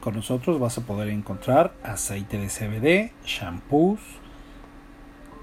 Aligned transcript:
Con 0.00 0.14
nosotros 0.14 0.58
vas 0.58 0.78
a 0.78 0.86
poder 0.86 1.10
encontrar 1.10 1.74
aceite 1.82 2.38
de 2.38 2.46
CBD, 2.46 3.12
shampoos, 3.26 4.00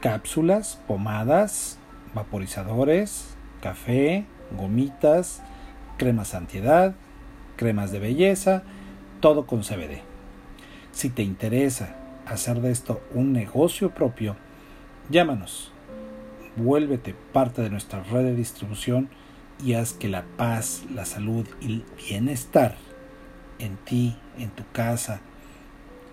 cápsulas, 0.02 0.82
pomadas, 0.88 1.78
vaporizadores, 2.16 3.38
café, 3.62 4.26
gomitas, 4.58 5.44
cremas 6.00 6.34
antiedad, 6.34 6.96
cremas 7.58 7.92
de 7.92 8.00
belleza, 8.00 8.64
todo 9.20 9.46
con 9.46 9.62
CBD. 9.62 10.02
Si 10.92 11.12
te 11.12 11.22
interesa 11.22 11.96
hacer 12.26 12.60
de 12.62 12.72
esto 12.72 13.04
un 13.14 13.34
negocio 13.34 13.92
propio, 13.92 14.36
llámanos 15.12 15.74
vuélvete 16.58 17.16
parte 17.34 17.62
de 17.62 17.70
nuestra 17.70 18.04
red 18.04 18.24
de 18.24 18.36
distribución 18.36 19.10
y 19.64 19.74
haz 19.74 19.94
que 19.94 20.08
la 20.08 20.24
paz, 20.38 20.84
la 20.94 21.06
salud 21.06 21.48
y 21.62 21.66
el 21.66 21.86
bienestar 21.98 22.76
en 23.60 23.78
ti, 23.78 24.16
en 24.38 24.50
tu 24.50 24.64
casa, 24.72 25.22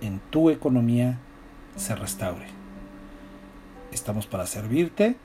en 0.00 0.20
tu 0.30 0.50
economía 0.50 1.18
se 1.76 1.94
restaure. 1.94 2.46
Estamos 3.92 4.26
para 4.26 4.46
servirte. 4.46 5.16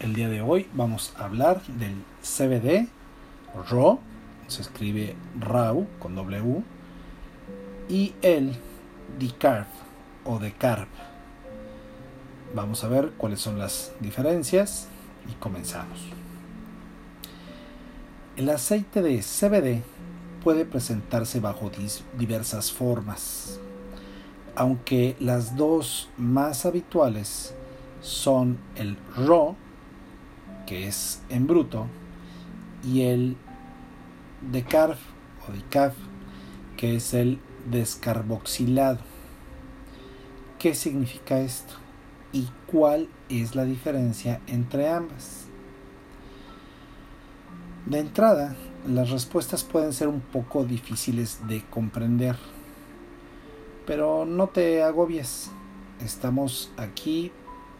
El 0.00 0.14
día 0.14 0.28
de 0.28 0.42
hoy 0.42 0.68
vamos 0.74 1.14
a 1.18 1.24
hablar 1.24 1.62
del 1.66 1.94
CBD 2.22 2.88
RAW, 3.70 3.98
se 4.46 4.62
escribe 4.62 5.16
RAW 5.40 5.86
con 5.98 6.14
W, 6.14 6.62
y 7.88 8.14
el 8.22 8.56
DECARB 9.18 9.66
o 10.24 10.38
DECARB 10.38 10.88
Vamos 12.56 12.84
a 12.84 12.88
ver 12.88 13.10
cuáles 13.18 13.40
son 13.40 13.58
las 13.58 13.92
diferencias 14.00 14.88
y 15.30 15.34
comenzamos. 15.34 15.98
El 18.34 18.48
aceite 18.48 19.02
de 19.02 19.18
CBD 19.18 19.82
puede 20.42 20.64
presentarse 20.64 21.38
bajo 21.38 21.70
diversas 22.16 22.72
formas, 22.72 23.60
aunque 24.54 25.16
las 25.20 25.54
dos 25.58 26.08
más 26.16 26.64
habituales 26.64 27.52
son 28.00 28.56
el 28.74 28.96
raw, 29.14 29.54
que 30.66 30.88
es 30.88 31.20
en 31.28 31.46
bruto, 31.46 31.86
y 32.82 33.02
el 33.02 33.36
decarb 34.50 34.96
o 35.46 35.52
decaf, 35.52 35.92
que 36.78 36.96
es 36.96 37.12
el 37.12 37.38
descarboxilado. 37.70 39.00
¿Qué 40.58 40.74
significa 40.74 41.38
esto? 41.38 41.85
Y 42.36 42.50
cuál 42.66 43.08
es 43.30 43.54
la 43.54 43.64
diferencia 43.64 44.42
entre 44.46 44.90
ambas. 44.90 45.46
De 47.86 47.98
entrada, 47.98 48.54
las 48.86 49.08
respuestas 49.08 49.64
pueden 49.64 49.94
ser 49.94 50.08
un 50.08 50.20
poco 50.20 50.64
difíciles 50.64 51.40
de 51.48 51.64
comprender, 51.70 52.36
pero 53.86 54.26
no 54.26 54.48
te 54.48 54.82
agobies, 54.82 55.50
estamos 56.04 56.70
aquí 56.76 57.32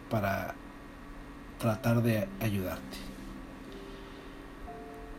para 0.08 0.54
tratar 1.58 2.02
de 2.02 2.26
ayudarte. 2.40 2.96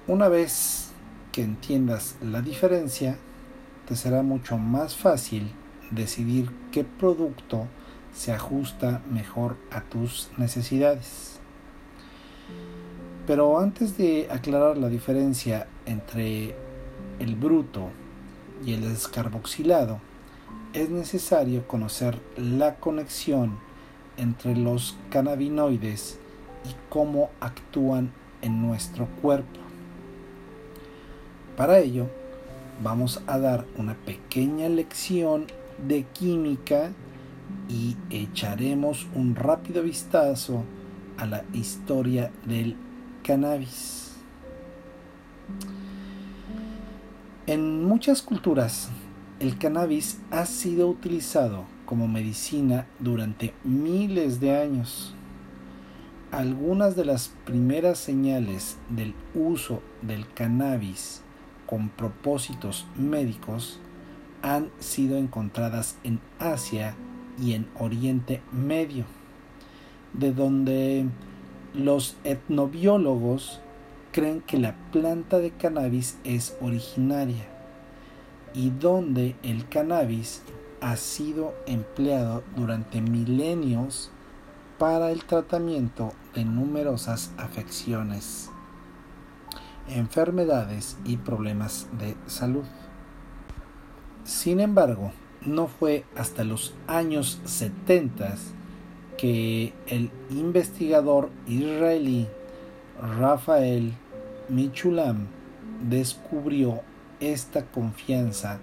Una 0.08 0.30
vez 0.30 0.94
que 1.32 1.44
entiendas 1.44 2.16
la 2.24 2.42
diferencia, 2.42 3.20
te 3.88 3.96
será 3.96 4.24
mucho 4.24 4.58
más 4.58 4.96
fácil 4.96 5.52
decidir 5.92 6.50
qué 6.72 6.84
producto 6.84 7.68
se 8.14 8.32
ajusta 8.34 9.02
mejor 9.10 9.58
a 9.72 9.82
tus 9.82 10.30
necesidades. 10.38 11.40
Pero 13.26 13.60
antes 13.60 13.98
de 13.98 14.28
aclarar 14.32 14.78
la 14.78 14.90
diferencia 14.90 15.68
entre 15.86 16.56
el 17.20 17.36
bruto 17.36 17.90
y 18.66 18.74
el 18.74 18.82
descarboxilado, 18.82 20.00
es 20.74 20.90
necesario 20.90 21.68
conocer 21.68 22.20
la 22.38 22.76
conexión 22.76 23.58
entre 24.18 24.56
los 24.56 24.98
cannabinoides 25.10 26.20
y 26.66 26.76
cómo 26.90 27.30
actúan 27.40 28.12
en 28.42 28.62
nuestro 28.62 29.08
cuerpo. 29.22 29.60
Para 31.56 31.80
ello, 31.80 32.08
vamos 32.84 33.22
a 33.28 33.40
dar 33.40 33.66
una 33.78 33.96
pequeña 33.96 34.70
lección 34.70 35.48
de 35.88 36.04
química 36.04 36.92
y 37.70 37.98
echaremos 38.10 39.08
un 39.14 39.36
rápido 39.36 39.84
vistazo 39.84 40.64
a 41.18 41.26
la 41.26 41.44
historia 41.54 42.32
del 42.46 42.76
cannabis. 43.24 44.16
En 47.46 47.84
muchas 47.84 48.22
culturas, 48.22 48.90
el 49.40 49.58
cannabis 49.58 50.20
ha 50.32 50.46
sido 50.46 50.90
utilizado 50.90 51.66
como 51.86 52.08
medicina 52.08 52.88
durante 53.00 53.54
miles 53.64 54.40
de 54.40 54.58
años. 54.58 55.14
Algunas 56.32 56.96
de 56.96 57.06
las 57.06 57.30
primeras 57.46 58.00
señales 58.00 58.78
del 58.90 59.14
uso 59.34 59.82
del 60.02 60.28
cannabis 60.34 61.22
con 61.66 61.90
propósitos 61.90 62.86
médicos 62.98 63.80
han 64.42 64.70
sido 64.80 65.18
encontradas 65.18 65.98
en 66.04 66.20
Asia 66.40 66.96
y 67.38 67.54
en 67.54 67.68
Oriente 67.80 68.42
Medio, 68.52 69.06
de 70.14 70.34
donde 70.34 71.06
los 71.74 72.18
etnobiólogos 72.24 73.62
creen 74.12 74.42
que 74.42 74.58
la 74.58 74.76
planta 74.92 75.40
de 75.40 75.52
cannabis 75.52 76.18
es 76.24 76.58
originaria 76.62 77.46
y 78.54 78.72
donde 78.72 79.36
el 79.44 79.68
cannabis 79.70 80.42
ha 80.82 80.96
sido 80.96 81.54
empleado 81.68 82.44
durante 82.56 83.02
milenios 83.02 84.10
para 84.78 85.12
el 85.12 85.24
tratamiento 85.26 86.14
de 86.34 86.46
numerosas 86.46 87.32
afecciones, 87.38 88.50
enfermedades 89.88 90.98
y 91.04 91.18
problemas 91.18 91.88
de 92.00 92.16
salud. 92.28 92.66
Sin 94.24 94.60
embargo, 94.60 95.12
no 95.46 95.68
fue 95.68 96.04
hasta 96.16 96.44
los 96.44 96.74
años 96.88 97.40
70 97.46 98.36
que 99.18 99.74
el 99.88 100.12
investigador 100.30 101.30
israelí 101.48 102.28
Rafael 103.02 103.94
Michulam 104.50 105.28
descubrió 105.88 106.82
esta 107.20 107.66
confianza 107.66 108.60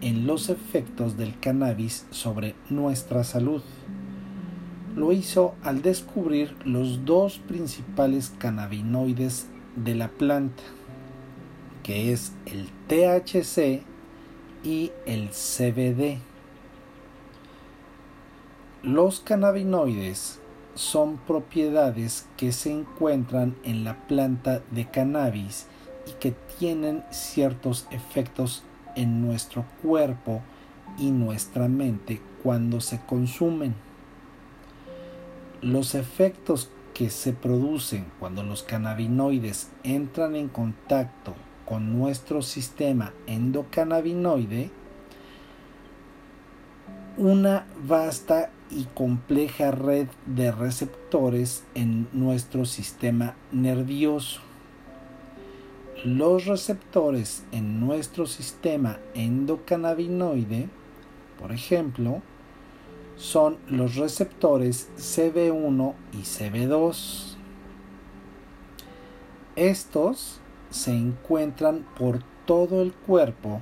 en 0.00 0.26
los 0.26 0.48
efectos 0.48 1.16
del 1.16 1.38
cannabis 1.38 2.06
sobre 2.10 2.54
nuestra 2.70 3.24
salud. 3.24 3.62
Lo 4.96 5.12
hizo 5.12 5.54
al 5.62 5.80
descubrir 5.80 6.56
los 6.64 7.04
dos 7.04 7.38
principales 7.38 8.34
cannabinoides 8.38 9.46
de 9.76 9.94
la 9.94 10.08
planta, 10.08 10.62
que 11.82 12.12
es 12.12 12.32
el 12.46 12.68
THC 12.88 13.84
y 14.62 14.92
el 15.06 15.30
CBD. 15.30 16.18
Los 18.82 19.20
cannabinoides 19.20 20.40
son 20.74 21.18
propiedades 21.18 22.26
que 22.36 22.52
se 22.52 22.72
encuentran 22.72 23.56
en 23.64 23.84
la 23.84 24.06
planta 24.06 24.62
de 24.70 24.86
cannabis 24.86 25.66
y 26.06 26.12
que 26.14 26.34
tienen 26.58 27.04
ciertos 27.10 27.86
efectos 27.90 28.64
en 28.96 29.22
nuestro 29.22 29.64
cuerpo 29.82 30.42
y 30.98 31.10
nuestra 31.10 31.68
mente 31.68 32.20
cuando 32.42 32.80
se 32.80 33.00
consumen. 33.00 33.74
Los 35.60 35.94
efectos 35.94 36.70
que 36.92 37.08
se 37.10 37.32
producen 37.32 38.06
cuando 38.18 38.42
los 38.42 38.62
cannabinoides 38.62 39.70
entran 39.84 40.34
en 40.34 40.48
contacto 40.48 41.34
con 41.72 41.98
nuestro 41.98 42.42
sistema 42.42 43.14
endocannabinoide 43.26 44.70
una 47.16 47.64
vasta 47.82 48.50
y 48.70 48.84
compleja 48.92 49.70
red 49.70 50.06
de 50.26 50.52
receptores 50.52 51.64
en 51.74 52.08
nuestro 52.12 52.66
sistema 52.66 53.36
nervioso. 53.52 54.42
Los 56.04 56.44
receptores 56.44 57.42
en 57.52 57.80
nuestro 57.80 58.26
sistema 58.26 58.98
endocannabinoide, 59.14 60.68
por 61.40 61.52
ejemplo, 61.52 62.20
son 63.16 63.56
los 63.66 63.96
receptores 63.96 64.90
CB1 64.98 65.94
y 66.12 66.18
CB2. 66.18 67.36
Estos 69.56 70.41
se 70.72 70.92
encuentran 70.92 71.86
por 71.98 72.20
todo 72.46 72.82
el 72.82 72.92
cuerpo 72.92 73.60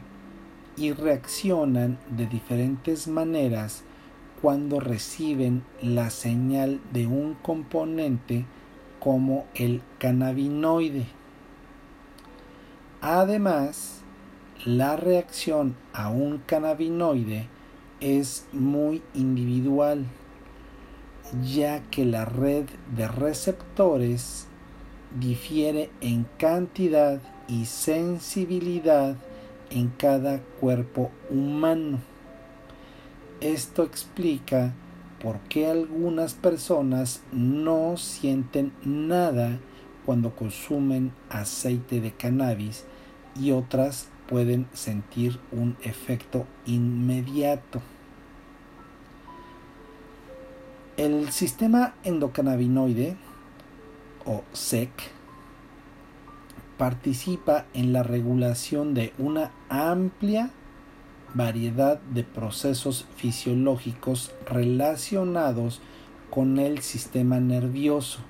y 0.76 0.92
reaccionan 0.92 1.98
de 2.08 2.26
diferentes 2.26 3.08
maneras 3.08 3.82
cuando 4.40 4.80
reciben 4.80 5.64
la 5.82 6.08
señal 6.10 6.80
de 6.92 7.06
un 7.06 7.34
componente 7.34 8.46
como 9.00 9.44
el 9.54 9.82
cannabinoide. 9.98 11.06
Además, 13.02 14.00
la 14.64 14.96
reacción 14.96 15.76
a 15.92 16.10
un 16.10 16.38
cannabinoide 16.38 17.48
es 18.00 18.46
muy 18.52 19.02
individual, 19.14 20.06
ya 21.42 21.82
que 21.90 22.04
la 22.04 22.24
red 22.24 22.66
de 22.94 23.08
receptores 23.08 24.46
difiere 25.18 25.90
en 26.00 26.26
cantidad 26.38 27.20
y 27.48 27.66
sensibilidad 27.66 29.16
en 29.70 29.88
cada 29.88 30.40
cuerpo 30.60 31.10
humano. 31.30 32.00
Esto 33.40 33.82
explica 33.82 34.74
por 35.22 35.38
qué 35.48 35.66
algunas 35.66 36.34
personas 36.34 37.22
no 37.32 37.96
sienten 37.96 38.72
nada 38.84 39.58
cuando 40.06 40.34
consumen 40.34 41.12
aceite 41.28 42.00
de 42.00 42.12
cannabis 42.12 42.84
y 43.38 43.52
otras 43.52 44.08
pueden 44.28 44.66
sentir 44.72 45.38
un 45.52 45.76
efecto 45.82 46.46
inmediato. 46.66 47.80
El 50.96 51.30
sistema 51.32 51.94
endocannabinoide 52.04 53.16
o 54.24 54.42
SEC 54.52 54.90
participa 56.76 57.66
en 57.74 57.92
la 57.92 58.02
regulación 58.02 58.94
de 58.94 59.12
una 59.18 59.50
amplia 59.68 60.50
variedad 61.34 62.00
de 62.00 62.24
procesos 62.24 63.06
fisiológicos 63.16 64.32
relacionados 64.46 65.80
con 66.30 66.58
el 66.58 66.80
sistema 66.80 67.38
nervioso, 67.38 68.20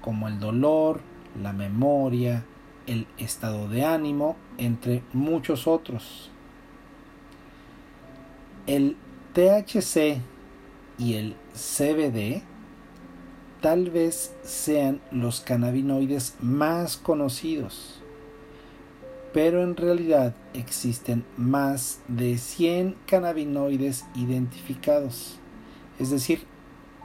como 0.00 0.28
el 0.28 0.40
dolor, 0.40 1.00
la 1.40 1.52
memoria, 1.52 2.44
el 2.86 3.06
estado 3.18 3.68
de 3.68 3.84
ánimo, 3.84 4.36
entre 4.58 5.02
muchos 5.12 5.66
otros. 5.66 6.30
El 8.66 8.96
THC 9.32 10.18
y 10.98 11.14
el 11.14 11.36
CBD 11.54 12.42
tal 13.64 13.88
vez 13.88 14.34
sean 14.42 15.00
los 15.10 15.40
cannabinoides 15.40 16.34
más 16.38 16.98
conocidos 16.98 18.04
pero 19.32 19.64
en 19.64 19.74
realidad 19.74 20.34
existen 20.52 21.24
más 21.38 22.00
de 22.06 22.36
100 22.36 22.94
cannabinoides 23.04 24.04
identificados, 24.14 25.40
es 25.98 26.10
decir, 26.10 26.44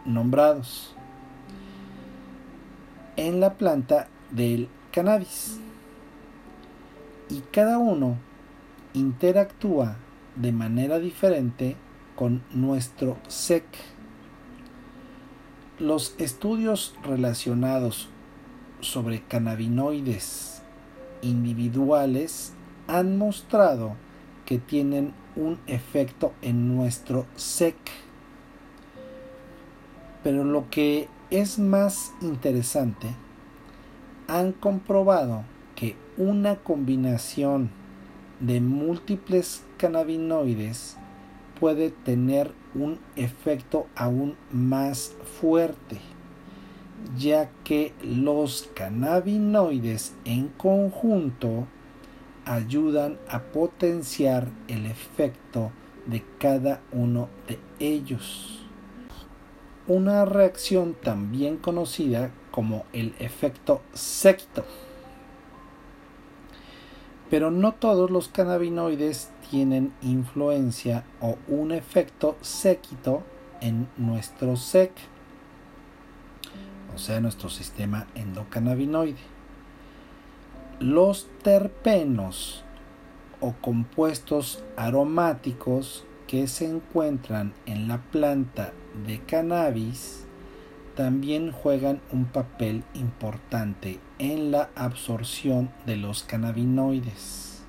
nombrados, 0.06 0.94
en 3.16 3.40
la 3.40 3.56
planta 3.56 4.10
del 4.30 4.70
cannabis. 4.92 5.58
Y 7.30 7.40
cada 7.52 7.80
uno 7.80 8.18
interactúa 8.94 9.96
de 10.36 10.52
manera 10.52 11.00
diferente 11.00 11.78
con 12.16 12.44
nuestro 12.52 13.18
SEC. 13.28 13.66
Los 15.80 16.14
estudios 16.18 16.94
relacionados 17.04 18.10
sobre 18.81 19.22
cannabinoides 19.22 20.62
individuales 21.22 22.52
han 22.88 23.18
mostrado 23.18 23.96
que 24.46 24.58
tienen 24.58 25.14
un 25.38 25.58
efecto 25.68 26.34
en 26.42 26.76
nuestro 26.76 27.28
SEC. 27.38 27.78
Pero 30.22 30.44
lo 30.44 30.70
que 30.70 31.08
es 31.30 31.60
más 31.60 32.12
interesante, 32.20 33.08
han 34.28 34.52
comprobado 34.52 35.46
que 35.78 35.96
una 36.18 36.58
combinación 36.58 37.70
de 38.42 38.60
múltiples 38.60 39.64
cannabinoides 39.78 40.98
puede 41.58 41.90
tener 41.90 42.59
un 42.75 43.00
efecto 43.16 43.88
aún 43.95 44.36
más 44.51 45.16
fuerte 45.39 46.00
ya 47.18 47.50
que 47.63 47.94
los 48.01 48.69
cannabinoides 48.74 50.13
en 50.25 50.50
conjunto 50.50 51.68
ayudan 52.45 53.18
a 53.30 53.42
potenciar 53.42 54.48
el 54.68 54.86
efecto 54.86 55.71
de 56.06 56.24
cada 56.39 56.81
uno 56.92 57.30
de 57.48 57.60
ellos. 57.80 58.66
Una 59.88 60.25
reacción 60.25 60.95
también 61.01 61.57
conocida 61.57 62.31
como 62.51 62.86
el 62.94 63.15
efecto 63.19 63.81
séquito. 63.94 64.65
Pero 67.30 67.52
no 67.52 67.74
todos 67.74 68.10
los 68.10 68.28
cannabinoides 68.28 69.30
tienen 69.50 69.94
influencia 70.02 71.04
o 71.22 71.38
un 71.48 71.72
efecto 71.72 72.38
séquito 72.42 73.24
en 73.62 73.88
nuestro 73.98 74.56
SEC 74.56 74.92
o 77.00 77.02
sea, 77.02 77.22
nuestro 77.22 77.50
sistema 77.50 78.08
endocannabinoide. 78.14 79.20
Los 80.81 81.30
terpenos 81.44 82.66
o 83.40 83.54
compuestos 83.62 84.64
aromáticos 84.75 86.06
que 86.28 86.48
se 86.48 86.66
encuentran 86.66 87.54
en 87.66 87.88
la 87.88 88.00
planta 88.00 88.74
de 89.08 89.22
cannabis 89.22 90.25
también 90.96 91.54
juegan 91.54 92.02
un 92.12 92.25
papel 92.25 92.84
importante 92.94 94.00
en 94.20 94.52
la 94.52 94.70
absorción 94.76 95.72
de 95.86 95.96
los 95.96 96.24
cannabinoides. 96.24 97.64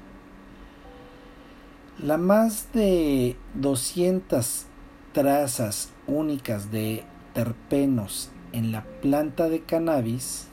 La 2.03 2.19
más 2.19 2.73
de 2.73 3.37
200 3.55 4.67
trazas 5.13 5.91
únicas 6.07 6.71
de 6.71 7.05
terpenos 7.35 8.31
en 8.53 8.73
la 8.73 8.85
planta 9.01 9.49
de 9.49 9.63
cannabis, 9.63 10.49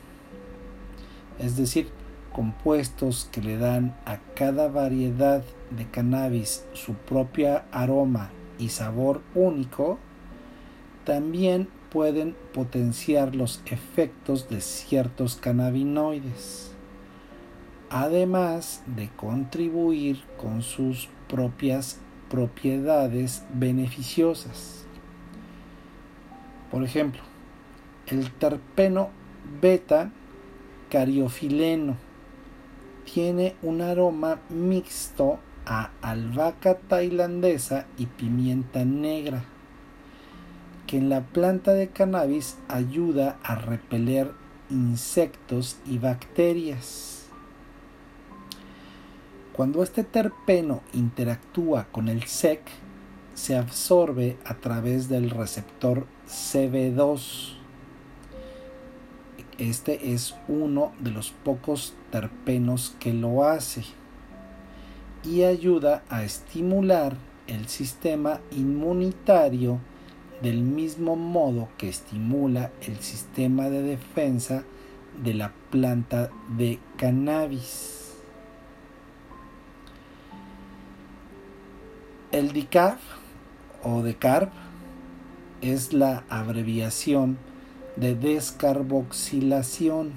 es 1.40 1.58
decir, 1.58 1.90
compuestos 2.32 3.28
que 3.32 3.42
le 3.42 3.58
dan 3.58 3.96
a 4.06 4.20
cada 4.36 4.68
variedad 4.68 5.44
de 5.72 5.90
cannabis 5.90 6.66
su 6.74 6.94
propia 6.94 7.66
aroma 7.72 8.30
y 8.60 8.70
sabor 8.70 9.22
único, 9.34 9.98
también 11.04 11.70
pueden 11.92 12.36
potenciar 12.54 13.36
los 13.36 13.62
efectos 13.66 14.50
de 14.50 14.62
ciertos 14.62 15.36
cannabinoides, 15.36 16.72
además 17.90 18.84
de 18.86 19.10
contribuir 19.16 20.24
con 20.38 20.62
sus 20.62 21.10
propias 21.28 22.00
propiedades 22.30 23.44
beneficiosas. 23.54 24.86
Por 26.72 26.84
ejemplo, 26.84 27.22
el 28.08 28.32
terpeno 28.32 29.10
beta 29.62 30.12
cariofileno 30.90 31.96
tiene 33.06 33.56
un 33.62 33.82
aroma 33.82 34.40
mixto 34.50 35.40
a 35.66 35.92
albahaca 36.02 36.78
tailandesa 36.78 37.86
y 37.98 38.06
pimienta 38.06 38.84
negra, 38.86 39.46
que 40.88 40.98
en 40.98 41.10
la 41.10 41.22
planta 41.22 41.74
de 41.74 41.90
cannabis 41.90 42.58
ayuda 42.68 43.38
a 43.44 43.56
repeler 43.56 44.32
insectos 44.70 45.78
y 45.86 46.00
bacterias. 46.00 47.28
Cuando 49.54 49.84
este 49.84 50.04
terpeno 50.04 50.82
interactúa 50.94 51.88
con 51.92 52.08
el 52.08 52.24
SEC, 52.24 52.62
se 53.34 53.56
absorbe 53.56 54.38
a 54.46 54.56
través 54.56 55.10
del 55.10 55.30
receptor 55.30 56.08
CB2 56.28 57.58
este 59.58 60.14
es 60.14 60.36
uno 60.48 60.92
de 61.00 61.10
los 61.10 61.32
pocos 61.32 61.96
terpenos 62.12 62.96
que 63.00 63.12
lo 63.12 63.44
hace 63.44 63.84
y 65.24 65.44
ayuda 65.44 66.04
a 66.10 66.24
estimular 66.24 67.18
el 67.48 67.68
sistema 67.68 68.40
inmunitario 68.52 69.80
del 70.42 70.62
mismo 70.62 71.16
modo 71.16 71.70
que 71.78 71.90
estimula 71.90 72.72
el 72.82 72.98
sistema 73.00 73.70
de 73.70 73.82
defensa 73.82 74.64
de 75.24 75.34
la 75.34 75.52
planta 75.72 76.30
de 76.58 76.80
cannabis. 76.98 78.14
El 82.32 82.52
DICARB 82.52 83.00
o 83.84 84.04
DECARB 84.04 84.50
es 85.62 85.94
la 85.94 86.24
abreviación 86.30 87.38
de 87.96 88.16
descarboxilación. 88.16 90.12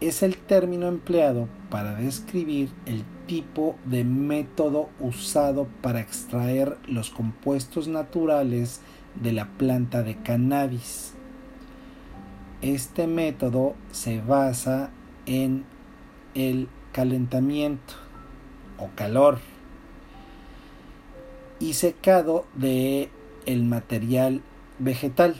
Es 0.00 0.22
el 0.22 0.36
término 0.36 0.88
empleado 0.88 1.48
para 1.70 1.94
describir 1.94 2.70
el 2.86 3.04
tipo 3.30 3.76
de 3.84 4.02
método 4.02 4.88
usado 4.98 5.68
para 5.82 6.00
extraer 6.00 6.76
los 6.88 7.10
compuestos 7.10 7.86
naturales 7.86 8.80
de 9.14 9.30
la 9.30 9.46
planta 9.46 10.02
de 10.02 10.16
cannabis. 10.16 11.14
Este 12.60 13.06
método 13.06 13.76
se 13.92 14.20
basa 14.20 14.90
en 15.26 15.64
el 16.34 16.68
calentamiento 16.90 17.94
o 18.78 18.88
calor 18.96 19.38
y 21.60 21.74
secado 21.74 22.46
de 22.56 23.10
el 23.46 23.62
material 23.62 24.42
vegetal. 24.80 25.36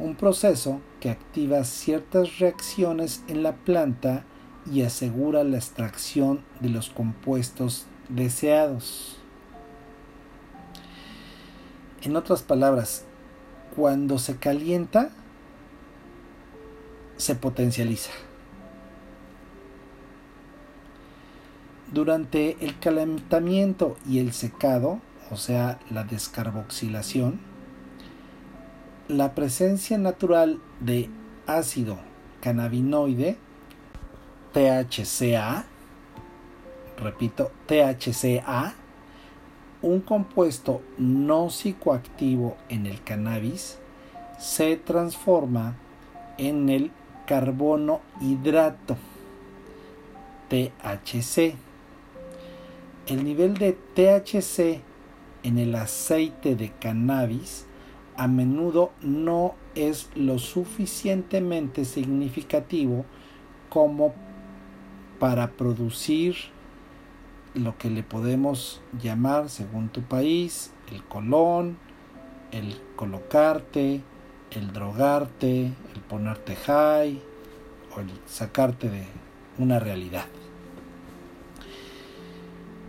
Un 0.00 0.16
proceso 0.16 0.80
que 0.98 1.10
activa 1.10 1.62
ciertas 1.62 2.40
reacciones 2.40 3.22
en 3.28 3.44
la 3.44 3.54
planta 3.54 4.24
y 4.70 4.82
asegura 4.82 5.44
la 5.44 5.56
extracción 5.56 6.40
de 6.60 6.68
los 6.68 6.90
compuestos 6.90 7.86
deseados. 8.08 9.16
En 12.02 12.16
otras 12.16 12.42
palabras, 12.42 13.04
cuando 13.76 14.18
se 14.18 14.36
calienta, 14.36 15.10
se 17.16 17.34
potencializa. 17.34 18.10
Durante 21.92 22.56
el 22.64 22.78
calentamiento 22.78 23.96
y 24.08 24.20
el 24.20 24.32
secado, 24.32 25.00
o 25.30 25.36
sea, 25.36 25.78
la 25.90 26.04
descarboxilación, 26.04 27.40
la 29.08 29.34
presencia 29.34 29.98
natural 29.98 30.60
de 30.80 31.10
ácido 31.46 31.98
cannabinoide, 32.40 33.36
THCA, 34.52 35.64
repito, 36.98 37.50
THCA, 37.66 38.74
un 39.82 40.00
compuesto 40.00 40.82
no 40.98 41.48
psicoactivo 41.48 42.56
en 42.68 42.86
el 42.86 43.02
cannabis, 43.02 43.78
se 44.38 44.76
transforma 44.76 45.76
en 46.38 46.68
el 46.68 46.90
carbono 47.26 48.00
hidrato, 48.20 48.96
THC 50.48 51.54
el 53.10 53.24
nivel 53.24 53.54
de 53.54 53.72
THC 53.72 54.80
en 55.42 55.58
el 55.58 55.74
aceite 55.74 56.54
de 56.54 56.70
cannabis 56.70 57.66
a 58.16 58.28
menudo 58.28 58.92
no 59.02 59.54
es 59.74 60.10
lo 60.14 60.38
suficientemente 60.38 61.84
significativo 61.84 63.04
como 63.68 64.14
para 65.20 65.52
producir 65.52 66.34
lo 67.54 67.76
que 67.78 67.90
le 67.90 68.02
podemos 68.02 68.80
llamar, 69.00 69.50
según 69.50 69.90
tu 69.90 70.02
país, 70.02 70.72
el 70.90 71.04
colón, 71.04 71.76
el 72.50 72.80
colocarte, 72.96 74.00
el 74.50 74.72
drogarte, 74.72 75.66
el 75.66 76.00
ponerte 76.08 76.56
high 76.56 77.20
o 77.94 78.00
el 78.00 78.10
sacarte 78.26 78.88
de 78.88 79.04
una 79.58 79.78
realidad. 79.78 80.24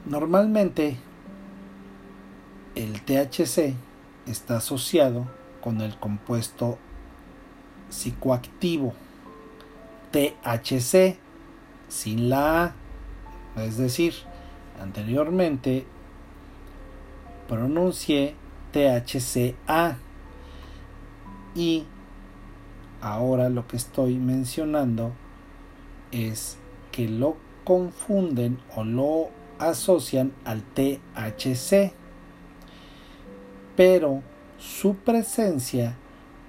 Normalmente 0.05 0.97
el 2.75 3.01
THC 3.01 3.75
está 4.25 4.57
asociado 4.57 5.27
con 5.61 5.81
el 5.81 5.97
compuesto 5.99 6.77
psicoactivo 7.89 8.93
THC 10.11 11.17
sin 11.91 12.29
la 12.29 12.63
A. 12.63 12.73
Es 13.61 13.77
decir, 13.77 14.13
anteriormente 14.81 15.85
pronuncié 17.47 18.33
THCA 18.71 19.97
y 21.53 21.83
ahora 23.01 23.49
lo 23.49 23.67
que 23.67 23.75
estoy 23.75 24.15
mencionando 24.15 25.11
es 26.11 26.57
que 26.93 27.09
lo 27.09 27.35
confunden 27.65 28.59
o 28.75 28.85
lo 28.85 29.29
asocian 29.59 30.31
al 30.45 30.63
THC, 30.63 31.91
pero 33.75 34.23
su 34.57 34.95
presencia 34.95 35.97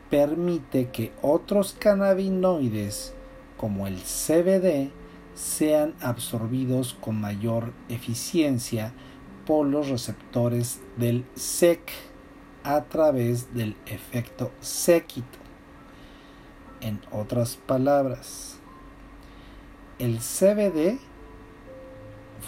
permite 0.09 0.91
que 0.91 1.13
otros 1.21 1.75
cannabinoides 1.79 3.13
como 3.57 3.89
el 3.89 3.97
CBD 3.97 5.02
sean 5.35 5.95
absorbidos 6.01 6.97
con 7.01 7.21
mayor 7.21 7.73
eficiencia 7.89 8.93
por 9.47 9.67
los 9.67 9.89
receptores 9.89 10.81
del 10.97 11.25
SEC 11.35 11.91
a 12.65 12.83
través 12.85 13.55
del 13.55 13.77
efecto 13.87 14.53
séquito. 14.61 15.39
En 16.81 17.01
otras 17.11 17.57
palabras, 17.57 18.59
el 19.99 20.19
CBD 20.19 20.99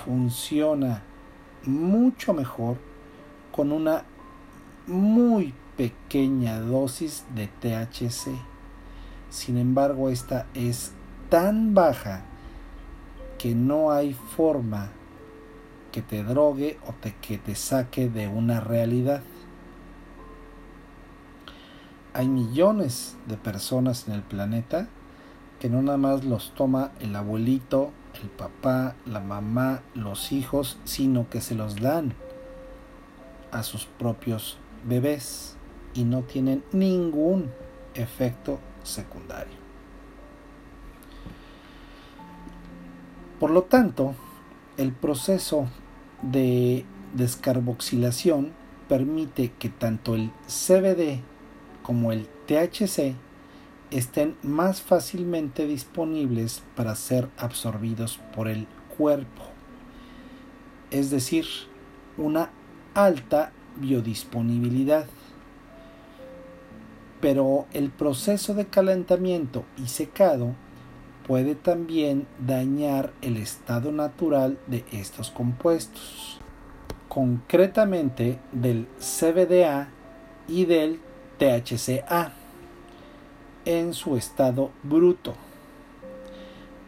funciona 0.05 1.03
mucho 1.65 2.35
mejor 2.35 2.77
con 3.53 3.73
una 3.73 4.05
muy 4.87 5.55
pequeña 5.77 6.61
dosis 6.61 7.25
de 7.35 7.47
THC. 7.47 8.31
Sin 9.31 9.57
embargo, 9.57 10.11
esta 10.11 10.47
es 10.55 10.93
tan 11.31 11.75
baja 11.75 12.25
que 13.45 13.55
no 13.55 13.93
hay 13.93 14.15
forma 14.15 14.89
que 15.93 16.01
te 16.01 16.25
drogue 16.25 16.79
o 16.87 16.95
que 17.21 17.37
te 17.37 17.55
saque 17.55 18.09
de 18.09 18.27
una 18.27 18.59
realidad. 18.61 19.23
Hay 22.15 22.27
millones 22.27 23.19
de 23.27 23.37
personas 23.37 24.09
en 24.09 24.15
el 24.15 24.23
planeta 24.23 24.89
que 25.61 25.69
no 25.69 25.83
nada 25.83 25.99
más 25.99 26.25
los 26.25 26.55
toma 26.55 26.93
el 27.01 27.15
abuelito 27.15 27.93
el 28.23 28.31
papá, 28.31 28.97
la 29.05 29.21
mamá, 29.21 29.83
los 29.93 30.33
hijos, 30.33 30.79
sino 30.85 31.29
que 31.29 31.43
se 31.43 31.55
los 31.55 31.77
dan 31.77 32.15
a 33.53 33.63
sus 33.63 33.85
propios 33.85 34.57
bebés 34.85 35.59
y 35.93 36.05
no 36.05 36.23
tienen 36.23 36.65
ningún 36.73 37.51
efecto 37.95 38.59
secundario. 38.85 39.64
Por 43.41 43.51
lo 43.51 43.63
tanto, 43.63 44.15
el 44.77 44.93
proceso 44.93 45.69
de 46.23 46.85
descarboxilación 47.15 48.53
permite 48.89 49.53
que 49.59 49.69
tanto 49.69 50.15
el 50.15 50.31
CBD 50.47 51.21
como 51.83 52.13
el 52.13 52.27
THC 52.47 53.15
estén 53.91 54.37
más 54.43 54.83
fácilmente 54.83 55.67
disponibles 55.67 56.63
para 56.75 56.95
ser 56.95 57.29
absorbidos 57.37 58.19
por 58.35 58.49
el 58.49 58.67
cuerpo, 58.97 59.43
es 60.91 61.11
decir, 61.11 61.45
una 62.17 62.51
alta 62.95 63.53
biodisponibilidad. 63.77 65.07
Pero 67.21 67.67
el 67.73 67.91
proceso 67.91 68.55
de 68.55 68.67
calentamiento 68.67 69.65
y 69.77 69.89
secado 69.89 70.55
puede 71.27 71.55
también 71.55 72.27
dañar 72.39 73.13
el 73.23 73.37
estado 73.37 73.93
natural 73.93 74.59
de 74.67 74.85
estos 74.93 75.31
compuestos, 75.31 76.41
concretamente 77.09 78.39
del 78.53 78.87
CBDA 78.99 79.89
y 80.49 80.67
del 80.67 81.01
THCA 81.39 82.33
en 83.65 83.95
su 83.95 84.17
estado 84.17 84.71
bruto. 84.83 85.35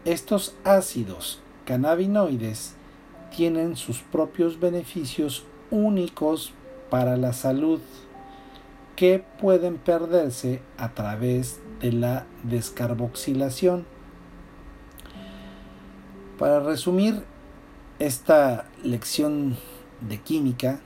Estos 0.04 0.54
ácidos 0.64 1.40
cannabinoides 1.64 2.74
tienen 3.34 3.76
sus 3.76 4.02
propios 4.02 4.60
beneficios 4.60 5.44
únicos 5.70 6.52
para 6.90 7.16
la 7.16 7.32
salud 7.32 7.80
que 8.94 9.22
pueden 9.40 9.76
perderse 9.76 10.62
a 10.78 10.94
través 10.94 11.60
de 11.80 11.92
la 11.92 12.26
descarboxilación. 12.44 13.95
Para 16.38 16.60
resumir 16.60 17.22
esta 17.98 18.66
lección 18.82 19.56
de 20.02 20.20
química, 20.20 20.80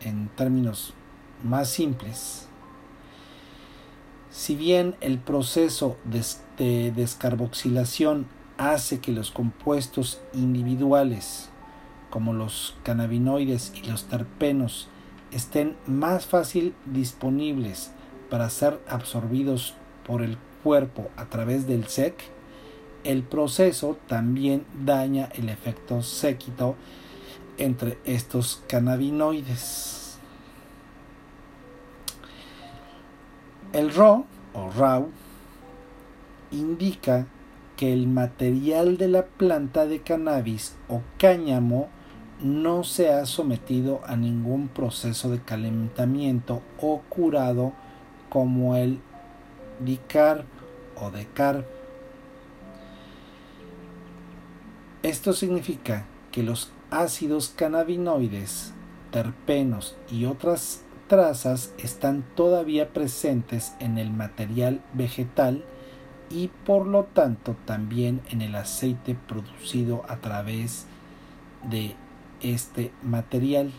en 0.00 0.28
términos 0.28 0.92
más 1.42 1.70
simples, 1.70 2.48
si 4.30 4.54
bien 4.56 4.94
el 5.00 5.18
proceso 5.18 5.96
de 6.58 6.92
descarboxilación 6.92 8.26
hace 8.58 9.00
que 9.00 9.12
los 9.12 9.30
compuestos 9.30 10.20
individuales 10.34 11.48
como 12.10 12.34
los 12.34 12.76
cannabinoides 12.82 13.72
y 13.74 13.88
los 13.88 14.04
terpenos 14.04 14.88
estén 15.32 15.76
más 15.86 16.26
fácil 16.26 16.74
disponibles 16.84 17.90
para 18.28 18.50
ser 18.50 18.80
absorbidos 18.86 19.74
por 20.06 20.22
el 20.22 20.36
cuerpo 20.62 21.08
a 21.16 21.24
través 21.24 21.66
del 21.66 21.86
SEC, 21.86 22.33
el 23.04 23.22
proceso 23.22 23.96
también 24.08 24.64
daña 24.84 25.28
el 25.34 25.48
efecto 25.48 26.02
séquito 26.02 26.76
entre 27.58 27.98
estos 28.04 28.62
cannabinoides. 28.66 30.18
El 33.72 33.92
RAW 33.92 34.24
o 34.54 34.70
RAW 34.70 35.08
indica 36.50 37.26
que 37.76 37.92
el 37.92 38.06
material 38.06 38.96
de 38.96 39.08
la 39.08 39.26
planta 39.26 39.86
de 39.86 40.00
cannabis 40.00 40.76
o 40.88 41.02
cáñamo 41.18 41.88
no 42.40 42.84
se 42.84 43.12
ha 43.12 43.26
sometido 43.26 44.00
a 44.06 44.16
ningún 44.16 44.68
proceso 44.68 45.30
de 45.30 45.40
calentamiento 45.40 46.62
o 46.80 47.00
curado 47.08 47.72
como 48.28 48.76
el 48.76 49.00
dicarb 49.80 50.44
o 50.96 51.10
decarb. 51.10 51.64
Esto 55.04 55.34
significa 55.34 56.06
que 56.32 56.42
los 56.42 56.72
ácidos 56.90 57.52
cannabinoides, 57.54 58.72
terpenos 59.10 59.98
y 60.10 60.24
otras 60.24 60.80
trazas 61.08 61.74
están 61.76 62.24
todavía 62.34 62.94
presentes 62.94 63.74
en 63.80 63.98
el 63.98 64.10
material 64.10 64.80
vegetal 64.94 65.62
y 66.30 66.48
por 66.64 66.86
lo 66.86 67.04
tanto 67.04 67.54
también 67.66 68.22
en 68.30 68.40
el 68.40 68.54
aceite 68.54 69.14
producido 69.14 70.06
a 70.08 70.16
través 70.22 70.86
de 71.68 71.96
este 72.40 72.90
material 73.02 73.72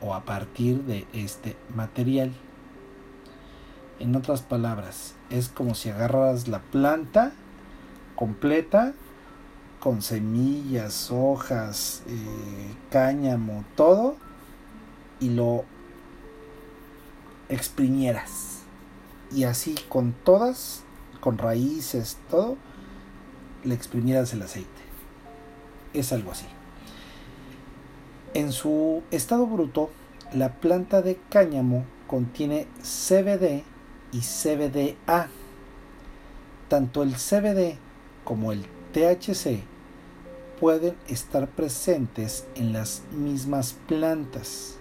o 0.00 0.14
a 0.14 0.24
partir 0.24 0.84
de 0.84 1.06
este 1.12 1.58
material. 1.76 2.32
En 3.98 4.16
otras 4.16 4.40
palabras, 4.40 5.14
es 5.28 5.50
como 5.50 5.74
si 5.74 5.90
agarras 5.90 6.48
la 6.48 6.60
planta 6.60 7.32
completa 8.16 8.94
con 9.80 10.02
semillas, 10.02 11.10
hojas, 11.10 12.02
eh, 12.06 12.74
cáñamo, 12.90 13.64
todo 13.76 14.16
y 15.20 15.30
lo 15.30 15.64
exprimieras. 17.48 18.60
Y 19.30 19.44
así 19.44 19.74
con 19.88 20.12
todas, 20.12 20.82
con 21.20 21.38
raíces, 21.38 22.18
todo, 22.30 22.56
le 23.64 23.74
exprimieras 23.74 24.32
el 24.32 24.42
aceite. 24.42 24.68
Es 25.92 26.12
algo 26.12 26.32
así. 26.32 26.46
En 28.34 28.52
su 28.52 29.02
estado 29.10 29.46
bruto, 29.46 29.90
la 30.32 30.54
planta 30.54 31.02
de 31.02 31.18
cáñamo 31.30 31.84
contiene 32.06 32.66
CBD 32.82 33.64
y 34.12 34.20
CBDA. 34.20 35.28
Tanto 36.68 37.02
el 37.02 37.14
CBD 37.14 37.78
como 38.24 38.52
el 38.52 38.66
THC 38.92 39.62
pueden 40.60 40.96
estar 41.08 41.48
presentes 41.48 42.46
en 42.54 42.72
las 42.72 43.02
mismas 43.12 43.74
plantas, 43.86 44.76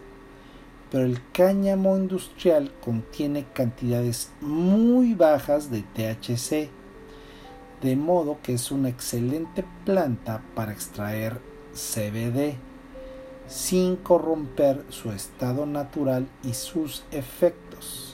pero 0.91 1.05
el 1.05 1.19
cáñamo 1.31 1.97
industrial 1.97 2.71
contiene 2.83 3.45
cantidades 3.53 4.31
muy 4.41 5.13
bajas 5.13 5.69
de 5.69 5.81
THC, 5.81 6.69
de 7.81 7.95
modo 7.95 8.39
que 8.41 8.53
es 8.53 8.71
una 8.71 8.89
excelente 8.89 9.63
planta 9.85 10.41
para 10.55 10.71
extraer 10.71 11.39
CBD 11.73 12.55
sin 13.47 13.95
corromper 13.95 14.83
su 14.89 15.11
estado 15.11 15.65
natural 15.65 16.27
y 16.43 16.53
sus 16.53 17.03
efectos. 17.11 18.06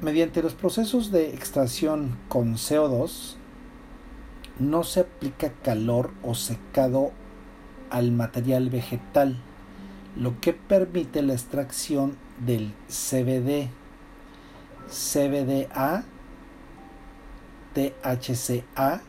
Mediante 0.00 0.42
los 0.42 0.54
procesos 0.54 1.10
de 1.10 1.34
extracción 1.34 2.16
con 2.30 2.54
CO2, 2.54 3.34
no 4.58 4.82
se 4.82 5.00
aplica 5.00 5.52
calor 5.62 6.10
o 6.22 6.34
secado 6.34 7.12
al 7.90 8.10
material 8.10 8.70
vegetal, 8.70 9.36
lo 10.16 10.40
que 10.40 10.54
permite 10.54 11.20
la 11.20 11.34
extracción 11.34 12.16
del 12.38 12.72
CBD, 12.88 13.68
CBDA, 14.88 16.04
THCA 17.74 19.02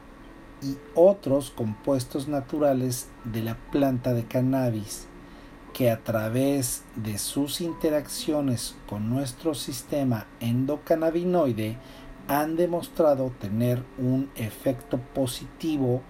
y 0.61 0.77
otros 0.93 1.51
compuestos 1.51 2.27
naturales 2.27 3.07
de 3.23 3.43
la 3.43 3.55
planta 3.71 4.13
de 4.13 4.25
cannabis 4.25 5.07
que 5.81 5.89
a 5.89 6.03
través 6.03 6.83
de 6.95 7.17
sus 7.17 7.59
interacciones 7.59 8.75
con 8.87 9.09
nuestro 9.09 9.55
sistema 9.55 10.27
endocannabinoide 10.39 11.75
han 12.27 12.55
demostrado 12.55 13.31
tener 13.41 13.83
un 13.97 14.29
efecto 14.35 14.99
positivo 15.15 16.03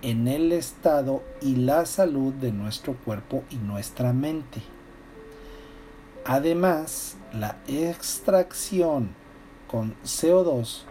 en 0.00 0.28
el 0.28 0.50
estado 0.52 1.22
y 1.42 1.56
la 1.56 1.84
salud 1.84 2.32
de 2.32 2.52
nuestro 2.52 2.94
cuerpo 2.96 3.44
y 3.50 3.56
nuestra 3.56 4.14
mente. 4.14 4.62
Además, 6.24 7.18
la 7.34 7.58
extracción 7.66 9.10
con 9.70 9.94
CO2 10.04 10.84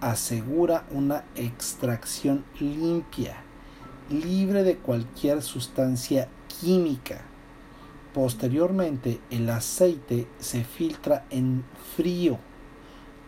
asegura 0.00 0.84
una 0.90 1.22
extracción 1.36 2.44
limpia, 2.58 3.36
libre 4.10 4.64
de 4.64 4.78
cualquier 4.78 5.42
sustancia 5.42 6.26
química. 6.60 7.26
Posteriormente, 8.14 9.18
el 9.30 9.50
aceite 9.50 10.28
se 10.38 10.62
filtra 10.62 11.26
en 11.30 11.64
frío, 11.96 12.38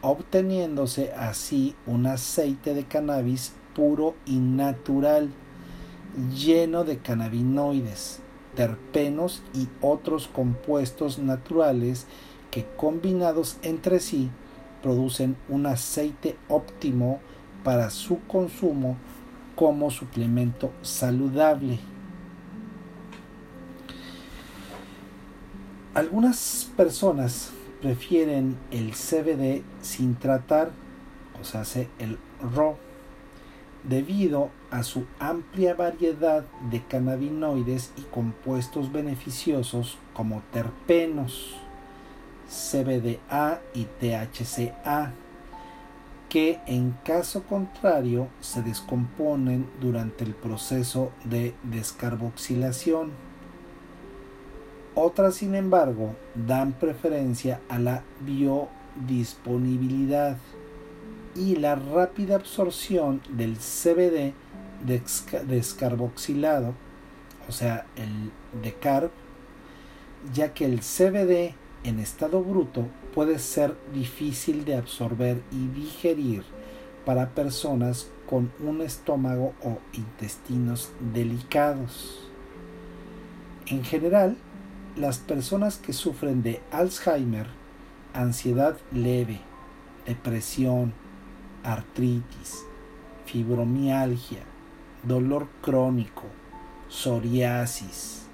obteniéndose 0.00 1.12
así 1.12 1.74
un 1.86 2.06
aceite 2.06 2.72
de 2.72 2.84
cannabis 2.84 3.52
puro 3.74 4.14
y 4.26 4.36
natural, 4.36 5.30
lleno 6.32 6.84
de 6.84 6.98
cannabinoides, 6.98 8.20
terpenos 8.54 9.42
y 9.52 9.66
otros 9.80 10.28
compuestos 10.28 11.18
naturales 11.18 12.06
que 12.52 12.64
combinados 12.76 13.56
entre 13.62 13.98
sí 13.98 14.30
producen 14.84 15.36
un 15.48 15.66
aceite 15.66 16.36
óptimo 16.48 17.18
para 17.64 17.90
su 17.90 18.20
consumo 18.28 18.96
como 19.56 19.90
suplemento 19.90 20.70
saludable. 20.82 21.80
Algunas 25.96 26.70
personas 26.76 27.52
prefieren 27.80 28.58
el 28.70 28.92
CBD 28.92 29.62
sin 29.80 30.14
tratar, 30.14 30.70
o 31.40 31.42
sea, 31.42 31.62
el 31.98 32.18
RAW, 32.54 32.76
debido 33.82 34.50
a 34.70 34.82
su 34.82 35.06
amplia 35.18 35.72
variedad 35.72 36.44
de 36.70 36.84
cannabinoides 36.84 37.94
y 37.96 38.02
compuestos 38.02 38.92
beneficiosos 38.92 39.96
como 40.12 40.42
terpenos 40.52 41.56
CBDA 42.46 43.62
y 43.72 43.86
THCA, 43.98 45.14
que 46.28 46.60
en 46.66 46.90
caso 47.06 47.44
contrario 47.44 48.28
se 48.42 48.60
descomponen 48.60 49.66
durante 49.80 50.24
el 50.24 50.34
proceso 50.34 51.10
de 51.24 51.54
descarboxilación. 51.62 53.12
Otras, 54.98 55.34
sin 55.34 55.54
embargo, 55.54 56.16
dan 56.34 56.72
preferencia 56.72 57.60
a 57.68 57.78
la 57.78 58.02
biodisponibilidad 58.20 60.38
y 61.34 61.56
la 61.56 61.74
rápida 61.74 62.36
absorción 62.36 63.20
del 63.28 63.58
CBD 63.58 64.32
descarboxilado, 65.46 66.72
o 67.46 67.52
sea, 67.52 67.84
el 67.96 68.32
decarb, 68.62 69.10
ya 70.32 70.54
que 70.54 70.64
el 70.64 70.80
CBD 70.80 71.52
en 71.84 72.00
estado 72.00 72.42
bruto 72.42 72.88
puede 73.14 73.38
ser 73.38 73.76
difícil 73.92 74.64
de 74.64 74.76
absorber 74.76 75.42
y 75.52 75.68
digerir 75.68 76.42
para 77.04 77.34
personas 77.34 78.10
con 78.26 78.50
un 78.60 78.80
estómago 78.80 79.52
o 79.62 79.76
intestinos 79.92 80.90
delicados. 81.12 82.30
En 83.66 83.84
general, 83.84 84.38
las 84.96 85.18
personas 85.18 85.76
que 85.76 85.92
sufren 85.92 86.42
de 86.42 86.60
Alzheimer, 86.70 87.46
ansiedad 88.14 88.76
leve, 88.92 89.40
depresión, 90.06 90.94
artritis, 91.62 92.64
fibromialgia, 93.26 94.42
dolor 95.02 95.48
crónico, 95.60 96.24
psoriasis, 96.88 98.26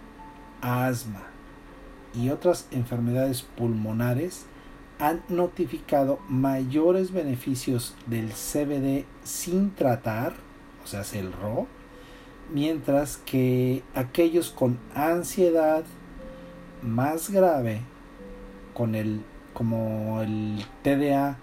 asma 0.60 1.22
y 2.14 2.30
otras 2.30 2.68
enfermedades 2.70 3.42
pulmonares 3.42 4.46
han 4.98 5.22
notificado 5.28 6.20
mayores 6.28 7.12
beneficios 7.12 7.96
del 8.06 8.30
CBD 8.30 9.04
sin 9.24 9.74
tratar, 9.74 10.34
o 10.84 10.86
sea, 10.86 11.02
el 11.18 11.32
RO, 11.32 11.66
mientras 12.52 13.16
que 13.16 13.82
aquellos 13.94 14.50
con 14.50 14.78
ansiedad 14.94 15.84
más 16.82 17.30
grave, 17.30 17.82
con 18.74 18.94
el 18.94 19.22
como 19.52 20.22
el 20.22 20.64
TDA 20.82 21.36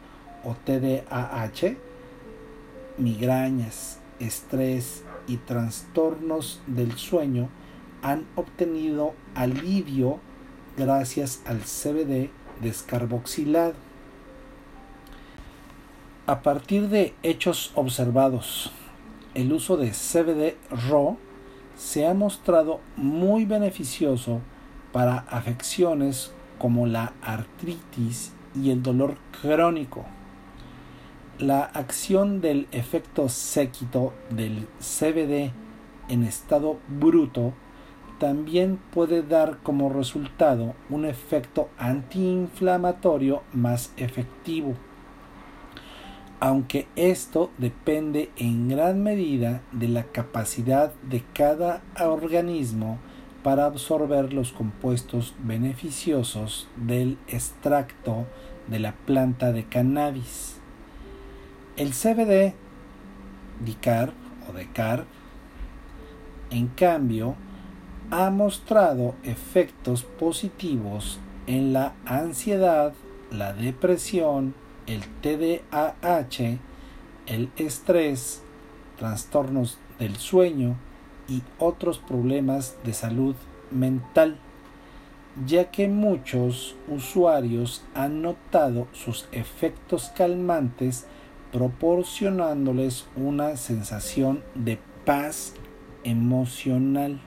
o 0.43 0.55
TDAH, 0.55 1.77
migrañas, 2.97 3.99
estrés 4.19 5.03
y 5.27 5.37
trastornos 5.37 6.61
del 6.67 6.97
sueño 6.97 7.49
han 8.01 8.25
obtenido 8.35 9.13
alivio 9.35 10.19
gracias 10.77 11.41
al 11.45 11.59
CBD 11.59 12.29
descarboxilado. 12.61 13.73
A 16.25 16.41
partir 16.41 16.89
de 16.89 17.13
hechos 17.23 17.71
observados, 17.75 18.71
el 19.33 19.51
uso 19.51 19.77
de 19.77 19.91
CBD 19.91 20.55
RAW 20.89 21.17
se 21.75 22.07
ha 22.07 22.13
mostrado 22.13 22.81
muy 22.95 23.45
beneficioso 23.45 24.41
para 24.91 25.19
afecciones 25.29 26.31
como 26.57 26.85
la 26.85 27.13
artritis 27.21 28.33
y 28.55 28.71
el 28.71 28.83
dolor 28.83 29.15
crónico. 29.41 30.05
La 31.37 31.63
acción 31.63 32.41
del 32.41 32.67
efecto 32.71 33.29
séquito 33.29 34.13
del 34.29 34.67
CBD 34.79 35.53
en 36.09 36.23
estado 36.23 36.79
bruto 36.87 37.53
también 38.19 38.77
puede 38.91 39.23
dar 39.23 39.59
como 39.63 39.89
resultado 39.89 40.75
un 40.89 41.05
efecto 41.05 41.69
antiinflamatorio 41.77 43.43
más 43.53 43.93
efectivo, 43.95 44.73
aunque 46.41 46.87
esto 46.97 47.51
depende 47.57 48.29
en 48.35 48.67
gran 48.67 49.01
medida 49.01 49.61
de 49.71 49.87
la 49.87 50.03
capacidad 50.03 50.91
de 51.03 51.23
cada 51.33 51.81
organismo 51.97 52.99
para 53.43 53.65
absorber 53.65 54.33
los 54.33 54.51
compuestos 54.51 55.33
beneficiosos 55.39 56.67
del 56.75 57.17
extracto 57.27 58.25
de 58.67 58.79
la 58.79 58.93
planta 58.93 59.51
de 59.51 59.65
cannabis. 59.65 60.57
El 61.77 61.93
CBD, 61.93 62.53
dicarb 63.63 64.13
o 64.49 64.53
decarb, 64.53 65.05
en 66.51 66.67
cambio, 66.67 67.35
ha 68.11 68.29
mostrado 68.29 69.15
efectos 69.23 70.03
positivos 70.03 71.19
en 71.47 71.73
la 71.73 71.93
ansiedad, 72.05 72.93
la 73.31 73.53
depresión, 73.53 74.55
el 74.87 75.01
TDAH, 75.21 76.57
el 77.27 77.51
estrés, 77.57 78.41
trastornos 78.97 79.77
del 79.99 80.17
sueño 80.17 80.75
y 81.29 81.43
otros 81.59 81.99
problemas 81.99 82.75
de 82.83 82.93
salud 82.93 83.35
mental, 83.71 84.37
ya 85.45 85.71
que 85.71 85.87
muchos 85.87 86.75
usuarios 86.87 87.83
han 87.93 88.21
notado 88.21 88.87
sus 88.93 89.27
efectos 89.31 90.11
calmantes 90.15 91.05
proporcionándoles 91.51 93.07
una 93.15 93.55
sensación 93.57 94.43
de 94.55 94.79
paz 95.05 95.53
emocional. 96.03 97.19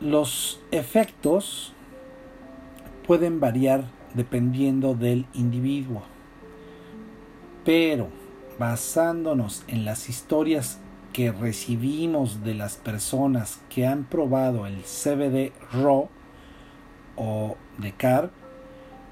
Los 0.00 0.60
efectos 0.70 1.72
pueden 3.06 3.40
variar 3.40 3.84
dependiendo 4.14 4.94
del 4.94 5.26
individuo, 5.34 6.02
pero 7.64 8.08
basándonos 8.58 9.64
en 9.68 9.84
las 9.84 10.08
historias 10.08 10.78
que 11.12 11.32
recibimos 11.32 12.44
de 12.44 12.54
las 12.54 12.76
personas 12.76 13.60
que 13.68 13.86
han 13.86 14.04
probado 14.04 14.66
el 14.66 14.82
CBD 14.82 15.52
RAW 15.72 16.08
o 17.16 17.56
de 17.78 17.92
CARB, 17.92 18.30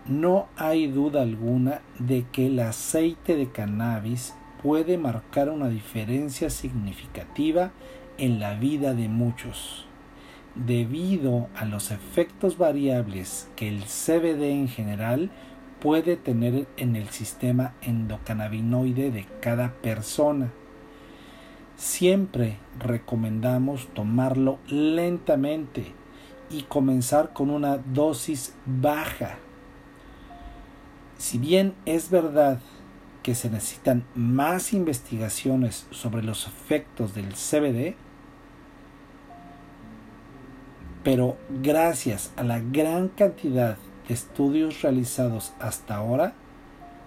no 0.06 0.48
hay 0.56 0.86
duda 0.86 1.22
alguna 1.22 1.80
de 1.98 2.24
que 2.30 2.46
el 2.46 2.60
aceite 2.60 3.36
de 3.36 3.50
cannabis 3.50 4.34
puede 4.62 4.98
marcar 4.98 5.50
una 5.50 5.68
diferencia 5.68 6.50
significativa 6.50 7.72
en 8.18 8.38
la 8.40 8.54
vida 8.54 8.94
de 8.94 9.08
muchos 9.08 9.86
debido 10.56 11.48
a 11.54 11.64
los 11.66 11.90
efectos 11.90 12.56
variables 12.56 13.48
que 13.56 13.68
el 13.68 13.84
CBD 13.84 14.44
en 14.44 14.68
general 14.68 15.30
puede 15.80 16.16
tener 16.16 16.66
en 16.76 16.96
el 16.96 17.10
sistema 17.10 17.74
endocannabinoide 17.82 19.10
de 19.10 19.26
cada 19.40 19.72
persona. 19.72 20.50
Siempre 21.76 22.56
recomendamos 22.78 23.88
tomarlo 23.92 24.58
lentamente 24.66 25.92
y 26.50 26.62
comenzar 26.62 27.34
con 27.34 27.50
una 27.50 27.76
dosis 27.76 28.54
baja. 28.64 29.36
Si 31.18 31.36
bien 31.36 31.74
es 31.84 32.10
verdad 32.10 32.60
que 33.22 33.34
se 33.34 33.50
necesitan 33.50 34.04
más 34.14 34.72
investigaciones 34.72 35.86
sobre 35.90 36.22
los 36.22 36.46
efectos 36.46 37.14
del 37.14 37.34
CBD, 37.34 37.94
pero 41.04 41.36
gracias 41.62 42.32
a 42.36 42.42
la 42.42 42.60
gran 42.60 43.08
cantidad 43.08 43.76
de 44.08 44.14
estudios 44.14 44.80
realizados 44.80 45.52
hasta 45.60 45.96
ahora, 45.96 46.32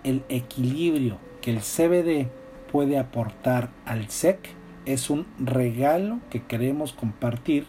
el 0.04 0.24
equilibrio 0.30 1.18
que 1.42 1.52
el 1.52 1.62
CBD 1.62 2.30
puede 2.72 3.00
aportar 3.00 3.72
al 3.86 4.10
SEC 4.10 4.59
es 4.86 5.10
un 5.10 5.26
regalo 5.40 6.20
que 6.30 6.44
queremos 6.44 6.94
compartir 6.94 7.66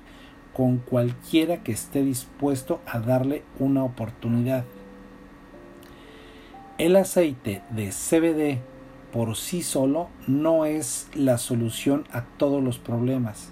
con 0.53 0.79
cualquiera 0.79 1.62
que 1.62 1.73
esté 1.73 2.03
dispuesto 2.03 2.81
a 2.87 2.99
darle 2.99 3.42
una 3.59 3.85
oportunidad. 3.85 4.64
El 6.79 6.96
aceite 6.96 7.62
de 7.70 7.90
CBD 7.90 8.61
por 9.12 9.37
sí 9.37 9.62
solo 9.62 10.09
no 10.27 10.64
es 10.64 11.09
la 11.14 11.38
solución 11.38 12.05
a 12.12 12.25
todos 12.25 12.62
los 12.62 12.79
problemas, 12.79 13.51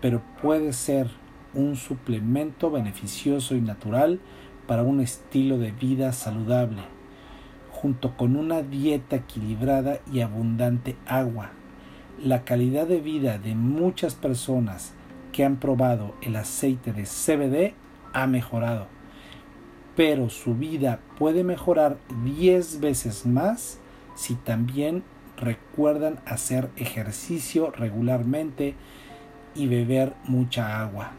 pero 0.00 0.22
puede 0.42 0.72
ser 0.72 1.08
un 1.54 1.76
suplemento 1.76 2.70
beneficioso 2.70 3.54
y 3.54 3.60
natural 3.60 4.20
para 4.66 4.82
un 4.82 5.00
estilo 5.00 5.58
de 5.58 5.72
vida 5.72 6.12
saludable, 6.12 6.82
junto 7.70 8.16
con 8.16 8.36
una 8.36 8.62
dieta 8.62 9.16
equilibrada 9.16 10.00
y 10.12 10.20
abundante 10.20 10.96
agua. 11.06 11.50
La 12.22 12.44
calidad 12.44 12.86
de 12.86 13.00
vida 13.00 13.38
de 13.38 13.54
muchas 13.54 14.14
personas 14.14 14.92
que 15.32 15.44
han 15.44 15.56
probado 15.56 16.14
el 16.22 16.36
aceite 16.36 16.92
de 16.92 17.04
CBD 17.04 17.74
ha 18.12 18.26
mejorado, 18.26 18.86
pero 19.94 20.30
su 20.30 20.54
vida 20.54 21.00
puede 21.18 21.44
mejorar 21.44 21.98
10 22.24 22.80
veces 22.80 23.26
más 23.26 23.78
si 24.14 24.34
también 24.34 25.04
recuerdan 25.36 26.20
hacer 26.24 26.70
ejercicio 26.76 27.70
regularmente 27.70 28.74
y 29.54 29.66
beber 29.66 30.14
mucha 30.26 30.82
agua 30.82 31.12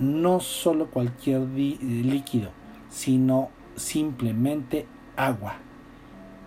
no 0.00 0.40
solo 0.40 0.90
cualquier 0.90 1.42
líquido, 1.42 2.50
sino 2.88 3.50
simplemente 3.76 4.86
agua. 5.16 5.56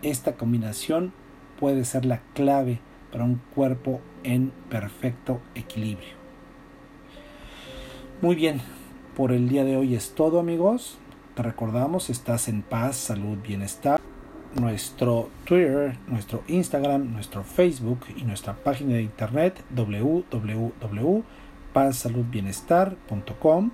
Esta 0.02 0.34
combinación 0.34 1.14
puede 1.60 1.86
ser 1.86 2.04
la 2.04 2.20
clave 2.34 2.80
para 3.14 3.24
un 3.24 3.40
cuerpo 3.54 4.02
en 4.24 4.52
perfecto 4.70 5.40
equilibrio. 5.54 6.16
Muy 8.22 8.36
bien, 8.36 8.60
por 9.16 9.32
el 9.32 9.48
día 9.48 9.64
de 9.64 9.78
hoy 9.78 9.94
es 9.96 10.16
todo 10.16 10.40
amigos. 10.40 10.98
Te 11.36 11.44
recordamos, 11.44 12.10
estás 12.10 12.48
en 12.48 12.64
paz, 12.64 12.98
salud, 12.98 13.38
bienestar. 13.38 14.02
Nuestro 14.60 15.30
Twitter, 15.46 15.98
nuestro 16.08 16.44
Instagram, 16.48 17.14
nuestro 17.14 17.44
Facebook 17.44 18.00
y 18.18 18.24
nuestra 18.24 18.56
página 18.56 18.96
de 18.96 19.04
internet 19.04 19.64
www 19.70 21.24
pazsaludbienestar.com. 21.74 23.72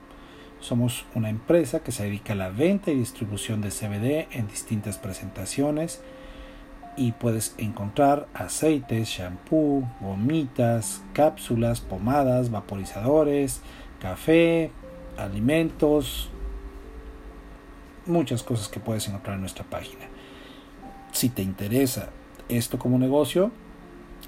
Somos 0.60 1.06
una 1.16 1.30
empresa 1.30 1.82
que 1.82 1.92
se 1.94 2.04
dedica 2.04 2.34
a 2.34 2.36
la 2.36 2.50
venta 2.50 2.92
y 2.92 2.96
distribución 2.96 3.62
de 3.62 3.70
CBD 3.70 4.28
en 4.38 4.48
distintas 4.48 4.98
presentaciones 4.98 6.02
y 7.00 7.14
puedes 7.14 7.56
encontrar 7.58 8.28
aceites, 8.34 9.08
shampoo, 9.08 9.90
gomitas, 10.02 11.02
cápsulas, 11.14 11.80
pomadas, 11.80 12.52
vaporizadores, 12.52 13.62
café, 14.00 14.72
alimentos, 15.18 16.30
muchas 18.06 18.44
cosas 18.44 18.68
que 18.68 18.80
puedes 18.80 19.08
encontrar 19.08 19.36
en 19.36 19.42
nuestra 19.42 19.64
página. 19.64 20.06
Si 21.14 21.30
te 21.30 21.42
interesa 21.42 22.10
esto 22.50 22.78
como 22.78 23.00
negocio, 23.00 23.52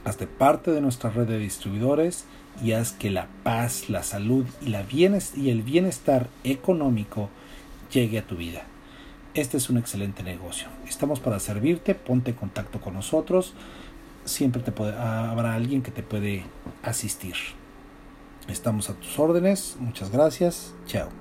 Hazte 0.03 0.25
parte 0.25 0.71
de 0.71 0.81
nuestra 0.81 1.11
red 1.11 1.27
de 1.27 1.37
distribuidores 1.37 2.25
y 2.63 2.71
haz 2.71 2.91
que 2.91 3.11
la 3.11 3.27
paz, 3.43 3.87
la 3.87 4.01
salud 4.01 4.47
y, 4.59 4.69
la 4.69 4.83
y 4.91 5.49
el 5.49 5.61
bienestar 5.61 6.27
económico 6.43 7.29
llegue 7.93 8.17
a 8.17 8.25
tu 8.25 8.35
vida. 8.35 8.63
Este 9.33 9.55
es 9.57 9.69
un 9.69 9.77
excelente 9.77 10.23
negocio. 10.23 10.67
Estamos 10.87 11.21
para 11.21 11.39
servirte, 11.39 11.95
ponte 11.95 12.31
en 12.31 12.37
contacto 12.37 12.81
con 12.81 12.95
nosotros. 12.95 13.53
Siempre 14.25 14.61
te 14.61 14.71
habrá 14.71 15.53
alguien 15.53 15.81
que 15.81 15.91
te 15.91 16.03
puede 16.03 16.43
asistir. 16.83 17.35
Estamos 18.49 18.89
a 18.89 18.93
tus 18.93 19.17
órdenes. 19.17 19.77
Muchas 19.79 20.11
gracias. 20.11 20.73
Chao. 20.85 21.20